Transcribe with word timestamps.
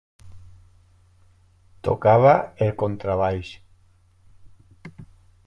Tocava 1.89 2.33
el 2.69 2.73
contrabaix. 2.85 3.53